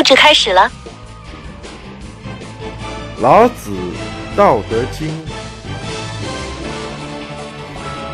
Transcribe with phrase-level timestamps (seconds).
[0.00, 0.72] 故事开始了。
[3.20, 3.70] 老子
[4.34, 5.08] 《道德经》，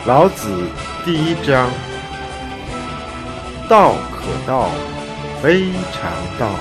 [0.04, 0.48] 老子
[1.04, 1.70] 第一章：
[3.68, 4.68] 道可道，
[5.40, 6.10] 非常
[6.40, 6.56] 道；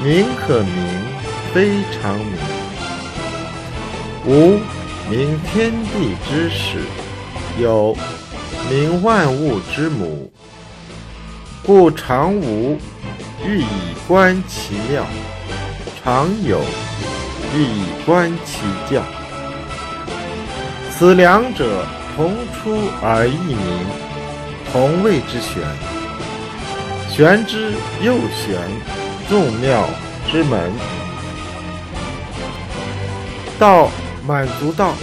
[0.00, 0.76] 名可名，
[1.52, 2.38] 非常名。
[4.24, 4.60] 无
[5.10, 6.78] 名，天地之始；
[7.58, 7.96] 有
[8.70, 10.30] 名，万物之母。
[11.66, 12.78] 故常无，
[13.44, 15.02] 欲以观其妙；
[16.02, 16.60] 常有，
[17.54, 18.58] 欲以观其
[18.92, 19.02] 教。
[20.90, 23.58] 此两者，同出而异名，
[24.72, 25.62] 同谓之玄。
[27.10, 27.72] 玄之
[28.02, 28.60] 又玄，
[29.28, 29.88] 众妙
[30.30, 30.70] 之门。
[33.58, 33.90] 道
[34.26, 34.94] 满足道，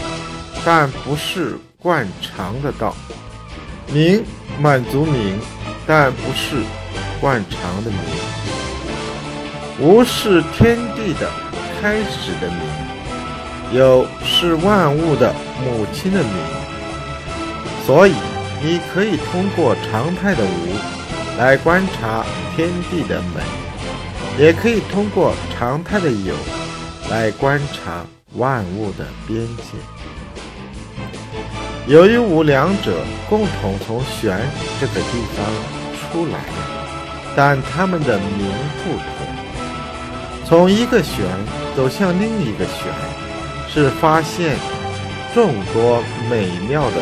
[0.63, 2.94] 但不是惯常的道；
[3.91, 4.24] 名
[4.60, 5.40] 满足名。
[5.90, 6.58] 但不是
[7.20, 7.99] 惯常的名，
[9.80, 11.30] 无是天地的
[11.81, 12.59] 开始的名，
[13.74, 16.32] 有是万物的母亲的名。
[17.85, 18.13] 所以，
[18.62, 23.41] 你可以通过常态的无来观察天地的美，
[24.43, 26.35] 也可以通过常态的有
[27.09, 29.63] 来观察万物的边界。
[31.87, 32.98] 由于无两者
[33.29, 34.40] 共同从玄
[34.79, 35.46] 这个地方。
[36.09, 36.40] 出来，
[37.38, 38.48] 但他们的名
[38.84, 39.04] 不同。
[40.43, 41.24] 从一个玄
[41.76, 42.91] 走向另一个玄，
[43.71, 44.57] 是发现
[45.35, 46.96] 众多美妙的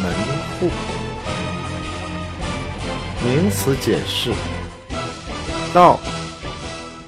[0.00, 0.12] 门
[0.60, 0.70] 户。
[3.24, 4.30] 名词解释：
[5.74, 5.98] 道，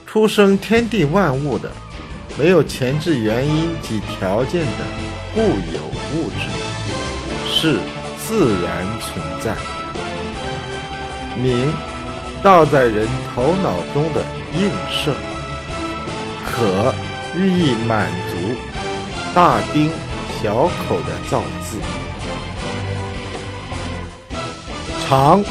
[0.05, 1.70] 出生天地万物的，
[2.36, 4.84] 没有前置原因及条件的
[5.33, 5.41] 固
[5.72, 5.80] 有
[6.16, 6.48] 物质，
[7.48, 7.78] 是
[8.19, 9.55] 自然存在。
[11.41, 11.72] 名，
[12.42, 14.20] 道在人头脑中的
[14.58, 15.14] 映射，
[16.44, 16.92] 可
[17.36, 18.56] 寓意满足，
[19.32, 19.88] 大丁
[20.42, 21.78] 小口的造字。
[25.06, 25.44] 长，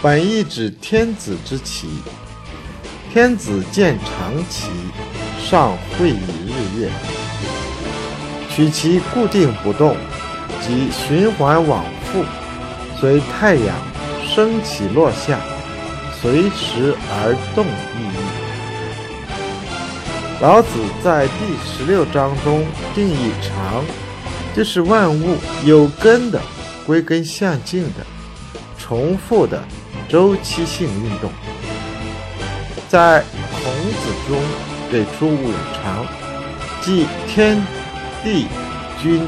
[0.00, 1.88] 本意指天子之旗，
[3.12, 4.70] 天子见长旗，
[5.38, 6.16] 上会以
[6.46, 6.90] 日月，
[8.48, 9.94] 取其固定不动，
[10.66, 12.24] 即循环往复，
[12.98, 13.76] 随太阳。
[14.30, 15.38] 升起落下，
[16.20, 18.18] 随时而动意义。
[20.40, 20.68] 老子
[21.02, 21.32] 在第
[21.64, 22.64] 十六章中
[22.94, 23.84] 定义常，
[24.54, 26.40] 就是万物有根的、
[26.86, 28.06] 归根向尽的、
[28.78, 29.62] 重复的
[30.08, 31.30] 周期性运动。
[32.88, 34.38] 在孔子中
[34.90, 36.06] 给出五常，
[36.80, 37.62] 即天、
[38.24, 38.46] 地、
[39.02, 39.26] 君、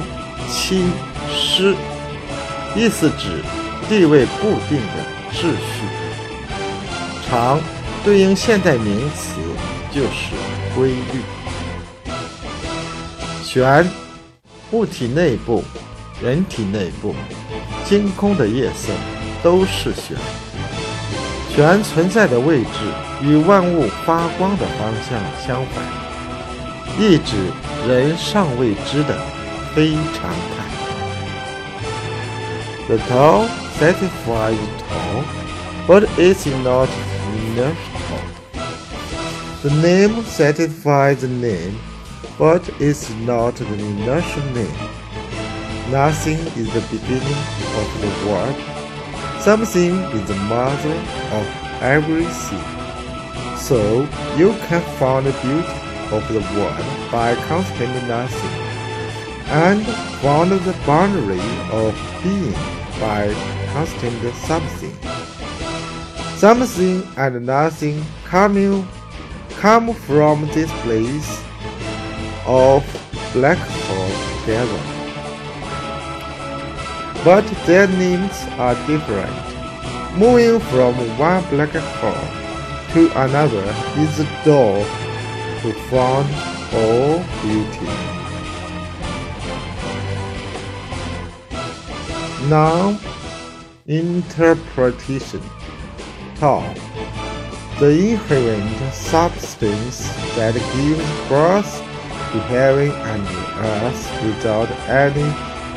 [0.49, 0.91] 亲、
[1.33, 1.75] 师，
[2.75, 3.43] 意思指。
[3.89, 5.03] 地位固定的
[5.33, 5.83] 秩序，
[7.31, 7.61] 常
[8.05, 9.41] 对应现代名词
[9.93, 10.35] 就是
[10.75, 11.23] 规律。
[13.45, 13.89] 玄，
[14.73, 15.63] 物体内部、
[16.21, 17.15] 人体内部、
[17.85, 18.93] 星空的夜色
[19.45, 20.17] 都是玄。
[21.55, 22.69] 玄存在的位置
[23.23, 25.85] 与万物发光的方向相反，
[26.99, 27.37] 意指
[27.89, 29.17] 人尚未知的
[29.73, 30.67] 非常态。
[32.89, 33.47] The tall
[33.79, 34.57] satisfies
[34.89, 35.25] tall,
[35.87, 36.89] but it's not
[39.63, 41.79] The name satisfies the name,
[42.39, 44.79] but is not the inertial name.
[45.91, 47.43] Nothing is the beginning
[47.81, 48.57] of the world.
[49.41, 50.97] Something is the mother
[51.39, 51.47] of
[51.83, 52.65] everything.
[53.59, 55.77] So you can find the beauty
[56.11, 58.55] of the world by constant nothing,
[59.47, 59.87] and
[60.23, 62.55] find the boundary of being
[62.99, 63.33] by
[63.73, 64.97] constant something.
[66.41, 68.89] Something and nothing coming
[69.59, 71.45] come from this place
[72.47, 72.83] of
[73.35, 74.81] black hole together.
[77.23, 79.37] But their names are different.
[80.17, 83.67] Moving from one black hole to another
[83.99, 84.83] is the door
[85.61, 86.27] to find
[86.73, 87.87] all beauty.
[92.49, 92.99] Now,
[93.87, 95.43] interpretation.
[96.41, 96.73] Tao,
[97.81, 101.71] the inherent substance that gives birth
[102.33, 103.29] to heaven and
[103.59, 105.29] earth without any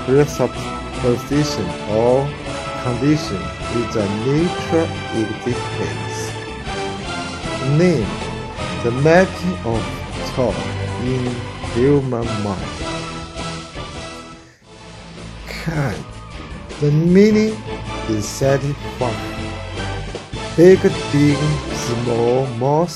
[0.06, 2.24] presupposition or
[2.81, 3.42] condition
[3.75, 4.88] is the nature
[5.19, 6.31] existence.
[7.77, 8.07] Name,
[8.86, 9.83] the mapping of
[10.31, 10.54] Tao
[11.04, 11.25] in
[11.74, 12.71] human mind.
[15.45, 16.06] Can
[16.80, 17.54] the meaning
[18.07, 19.32] is satisfied
[20.55, 20.79] big
[21.11, 22.95] things, small moss.